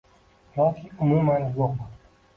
Yoki 0.59 0.85
umuman 1.03 1.41
yo`q 1.59 1.69